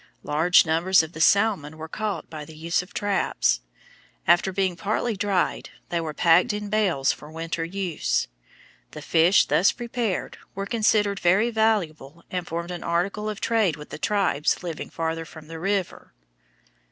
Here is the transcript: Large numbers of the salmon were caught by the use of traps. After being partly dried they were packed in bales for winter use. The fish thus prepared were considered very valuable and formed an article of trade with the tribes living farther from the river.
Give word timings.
Large 0.23 0.65
numbers 0.65 1.03
of 1.03 1.13
the 1.13 1.21
salmon 1.21 1.77
were 1.77 1.87
caught 1.87 2.27
by 2.27 2.43
the 2.43 2.55
use 2.55 2.81
of 2.81 2.91
traps. 2.91 3.61
After 4.25 4.51
being 4.51 4.75
partly 4.75 5.15
dried 5.15 5.69
they 5.89 6.01
were 6.01 6.11
packed 6.15 6.53
in 6.53 6.71
bales 6.71 7.11
for 7.11 7.31
winter 7.31 7.63
use. 7.63 8.27
The 8.93 9.03
fish 9.03 9.45
thus 9.45 9.71
prepared 9.71 10.39
were 10.55 10.65
considered 10.65 11.19
very 11.19 11.51
valuable 11.51 12.23
and 12.31 12.47
formed 12.47 12.71
an 12.71 12.83
article 12.83 13.29
of 13.29 13.41
trade 13.41 13.75
with 13.75 13.91
the 13.91 13.99
tribes 13.99 14.63
living 14.63 14.89
farther 14.89 15.23
from 15.23 15.45
the 15.45 15.59
river. 15.59 16.15